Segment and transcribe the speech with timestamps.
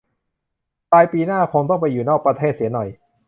[0.91, 2.89] ปลายปีหน้าคงต้องไปอยู่นอกประเทศเสียหน่อย